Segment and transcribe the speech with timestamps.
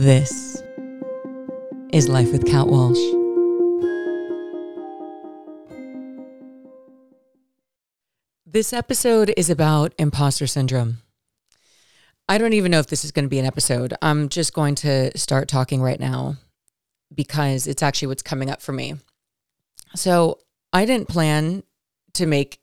[0.00, 0.62] This
[1.92, 2.96] is Life with Kat Walsh.
[8.46, 11.02] This episode is about imposter syndrome.
[12.30, 13.92] I don't even know if this is going to be an episode.
[14.00, 16.36] I'm just going to start talking right now
[17.14, 18.94] because it's actually what's coming up for me.
[19.96, 20.38] So,
[20.72, 21.62] I didn't plan
[22.14, 22.58] to make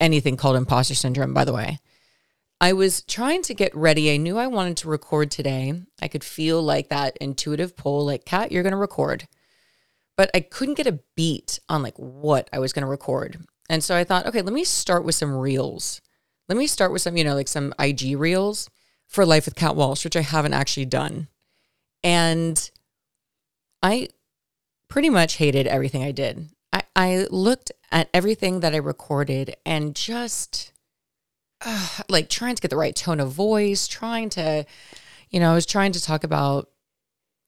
[0.00, 1.78] anything called imposter syndrome, by the way.
[2.60, 4.12] I was trying to get ready.
[4.12, 5.82] I knew I wanted to record today.
[6.02, 9.26] I could feel like that intuitive pull, like, Kat, you're going to record.
[10.16, 13.42] But I couldn't get a beat on like what I was going to record.
[13.70, 16.02] And so I thought, okay, let me start with some reels.
[16.48, 18.68] Let me start with some, you know, like some IG reels
[19.06, 21.28] for Life with Kat Walsh, which I haven't actually done.
[22.04, 22.70] And
[23.82, 24.08] I
[24.88, 26.50] pretty much hated everything I did.
[26.72, 30.69] I, I looked at everything that I recorded and just
[31.64, 34.64] uh, like trying to get the right tone of voice, trying to,
[35.30, 36.68] you know, I was trying to talk about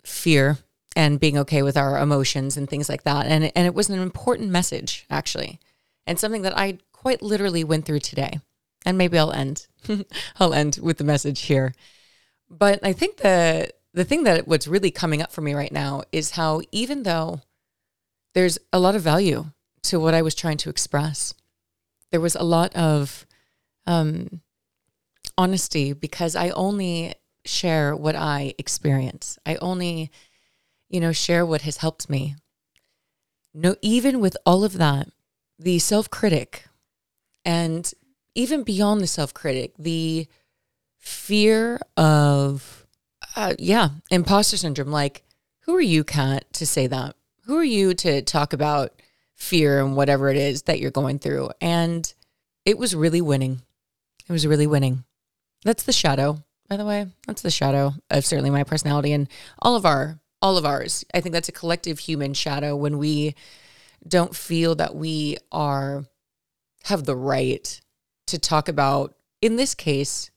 [0.05, 0.59] fear
[0.95, 3.27] and being okay with our emotions and things like that.
[3.27, 5.59] And, and it was an important message, actually,
[6.07, 8.41] and something that I quite literally went through today.
[8.85, 9.67] And maybe I'll end.
[10.41, 11.75] I'll end with the message here.
[12.51, 16.03] But I think the the thing that what's really coming up for me right now
[16.13, 17.41] is how even though
[18.35, 19.47] there's a lot of value
[19.83, 21.35] to what I was trying to express,
[22.11, 23.27] there was a lot of
[23.87, 24.41] um,
[25.37, 29.39] honesty because I only share what I experience.
[29.45, 30.11] I only,
[30.89, 32.37] you know, share what has helped me.
[33.55, 35.09] No, even with all of that,
[35.59, 36.67] the self critic
[37.45, 37.93] and
[38.35, 40.27] even beyond the self critic, the
[40.99, 42.87] fear of,
[43.37, 44.91] uh, yeah, imposter syndrome.
[44.91, 45.25] Like,
[45.61, 47.17] who are you, Kat, to say that?
[47.45, 48.93] Who are you to talk about
[49.35, 51.51] fear and whatever it is that you're going through?
[51.61, 52.13] And
[52.65, 53.63] it was really winning.
[54.29, 55.05] It was really winning.
[55.65, 57.07] That's the shadow, by the way.
[57.27, 59.29] That's the shadow of certainly my personality and
[59.61, 61.05] all of our all of ours.
[61.15, 63.37] I think that's a collective human shadow when we
[64.07, 66.05] don't feel that we are
[66.85, 67.81] have the right
[68.27, 70.31] to talk about in this case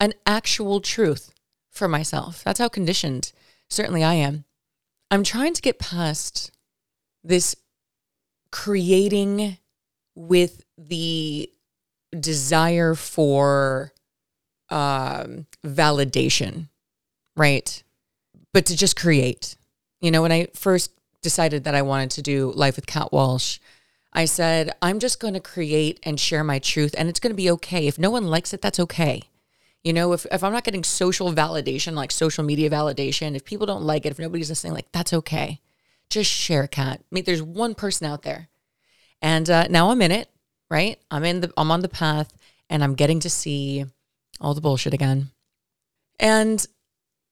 [0.00, 1.32] an actual truth
[1.70, 2.42] for myself.
[2.42, 3.32] That's how conditioned
[3.70, 4.44] certainly I am.
[5.10, 6.50] I'm trying to get past
[7.22, 7.54] this
[8.50, 9.58] creating
[10.14, 11.50] with the
[12.18, 13.92] desire for
[14.70, 16.68] um, validation,
[17.36, 17.82] right?
[18.52, 19.56] But to just create.
[20.00, 23.58] You know, when I first decided that I wanted to do Life with Kat Walsh,
[24.12, 27.36] I said, I'm just going to create and share my truth, and it's going to
[27.36, 27.86] be okay.
[27.86, 29.22] If no one likes it, that's okay.
[29.84, 33.66] You know, if, if I'm not getting social validation, like social media validation, if people
[33.66, 35.60] don't like it, if nobody's listening, like that's okay.
[36.08, 37.00] Just share, Kat.
[37.00, 38.48] I mean, there's one person out there.
[39.22, 40.28] And uh, now I'm in it
[40.70, 40.98] right?
[41.10, 42.32] I'm in the I'm on the path
[42.68, 43.84] and I'm getting to see
[44.40, 45.30] all the bullshit again.
[46.18, 46.64] And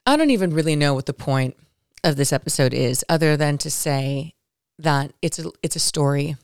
[0.07, 1.57] I don't even really know what the point
[2.03, 4.35] of this episode is other than to say
[4.79, 6.37] that it's a it's a story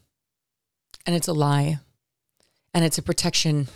[1.07, 1.79] and it's a lie
[2.73, 3.69] and it's a protection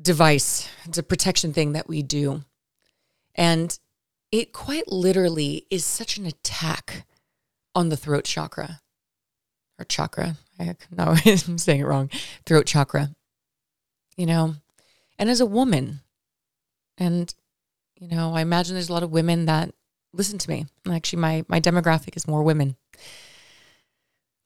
[0.00, 0.68] device.
[0.84, 2.44] It's a protection thing that we do.
[3.34, 3.78] And
[4.30, 7.06] it quite literally is such an attack
[7.74, 8.80] on the throat chakra
[9.78, 10.36] or chakra.
[10.58, 12.10] I, no, I'm saying it wrong.
[12.46, 13.10] Throat chakra.
[14.16, 14.54] You know,
[15.18, 16.00] and as a woman,
[16.96, 17.32] and
[18.00, 19.72] you know, I imagine there's a lot of women that
[20.12, 20.66] listen to me.
[20.90, 22.76] Actually, my my demographic is more women.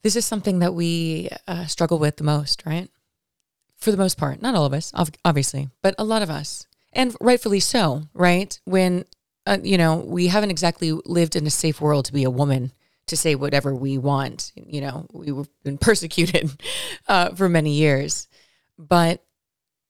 [0.02, 2.90] This is something that we uh, struggle with the most, right?
[3.76, 4.92] For the most part, not all of us,
[5.24, 8.58] obviously, but a lot of us, and rightfully so, right?
[8.64, 9.04] When
[9.46, 12.72] uh, you know we haven't exactly lived in a safe world to be a woman
[13.12, 14.52] to say whatever we want.
[14.56, 16.50] You know, we've been persecuted
[17.08, 18.26] uh, for many years,
[18.78, 19.22] but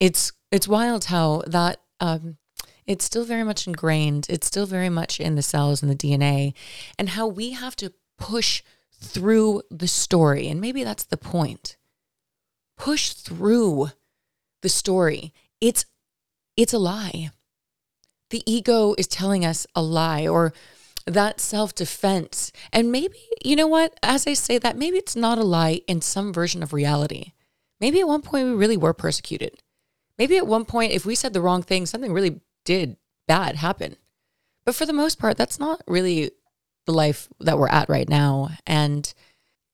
[0.01, 2.37] it's it's wild how that um,
[2.85, 4.27] it's still very much ingrained.
[4.29, 6.55] It's still very much in the cells and the DNA,
[6.99, 10.49] and how we have to push through the story.
[10.49, 11.77] And maybe that's the point.
[12.77, 13.91] Push through
[14.63, 15.33] the story.
[15.61, 15.87] It's
[16.57, 17.31] it's a lie.
[18.31, 20.53] The ego is telling us a lie or
[21.07, 22.53] that self defense.
[22.73, 26.01] And maybe, you know what, as I say that, maybe it's not a lie in
[26.01, 27.33] some version of reality.
[27.81, 29.63] Maybe at one point we really were persecuted.
[30.19, 32.97] Maybe at one point, if we said the wrong thing, something really did
[33.27, 33.97] bad happen.
[34.65, 36.31] But for the most part, that's not really
[36.87, 38.51] the life that we're at right now.
[38.67, 39.13] And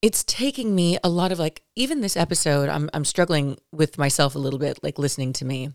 [0.01, 4.33] it's taking me a lot of like, even this episode, I'm, I'm struggling with myself
[4.33, 5.71] a little bit, like listening to me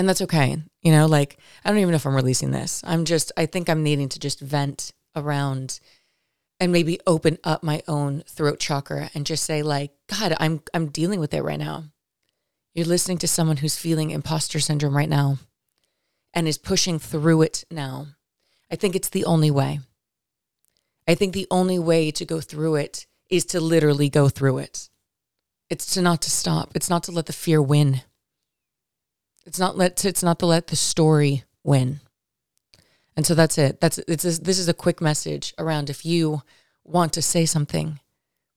[0.00, 0.56] and that's okay.
[0.80, 2.80] You know, like I don't even know if I'm releasing this.
[2.86, 5.78] I'm just I think I'm needing to just vent around
[6.58, 10.86] and maybe open up my own throat chakra and just say like, God, I'm I'm
[10.86, 11.84] dealing with it right now.
[12.72, 15.36] You're listening to someone who's feeling imposter syndrome right now
[16.32, 18.06] and is pushing through it now.
[18.70, 19.80] I think it's the only way.
[21.06, 24.88] I think the only way to go through it is to literally go through it.
[25.68, 26.70] It's to not to stop.
[26.74, 28.00] It's not to let the fear win.
[29.50, 31.98] It's not let it's not to let the story win.
[33.16, 33.80] And so that's it.
[33.80, 36.42] That's it's this is a quick message around if you
[36.84, 37.98] want to say something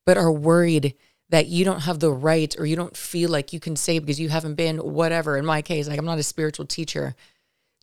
[0.06, 0.94] but are worried
[1.30, 4.20] that you don't have the right or you don't feel like you can say because
[4.20, 7.16] you haven't been whatever in my case like I'm not a spiritual teacher.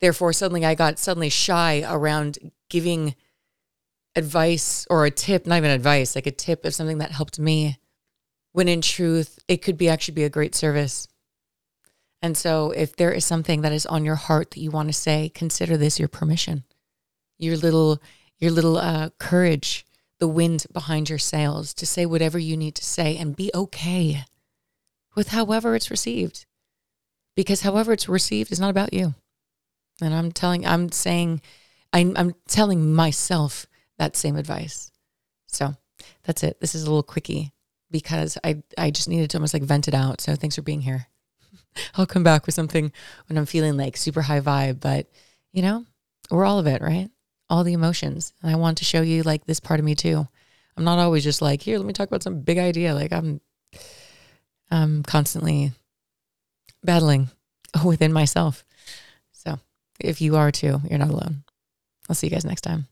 [0.00, 3.16] Therefore suddenly I got suddenly shy around giving
[4.14, 7.76] advice or a tip, not even advice, like a tip of something that helped me
[8.52, 11.08] when in truth it could be actually be a great service.
[12.22, 14.92] And so if there is something that is on your heart that you want to
[14.92, 16.64] say, consider this your permission.
[17.38, 18.00] Your little
[18.38, 19.86] your little uh, courage,
[20.18, 24.24] the wind behind your sails to say whatever you need to say and be okay
[25.14, 26.46] with however it's received.
[27.36, 29.14] Because however it's received is not about you.
[30.02, 31.40] And I'm telling I'm saying
[31.92, 33.66] I'm, I'm telling myself
[33.98, 34.90] that same advice.
[35.46, 35.74] So
[36.24, 36.60] that's it.
[36.60, 37.52] This is a little quickie
[37.90, 40.20] because I, I just needed to almost like vent it out.
[40.20, 41.06] So thanks for being here.
[41.94, 42.92] I'll come back with something
[43.28, 45.06] when I'm feeling like super high vibe, but
[45.52, 45.84] you know,
[46.30, 47.10] we're all of it, right?
[47.48, 48.32] All the emotions.
[48.42, 50.26] And I want to show you like this part of me too.
[50.76, 52.94] I'm not always just like, here, let me talk about some big idea.
[52.94, 53.40] Like I'm
[54.70, 55.72] I'm constantly
[56.82, 57.30] battling
[57.84, 58.64] within myself.
[59.32, 59.58] So
[59.98, 61.42] if you are too, you're not alone.
[62.08, 62.86] I'll see you guys next time.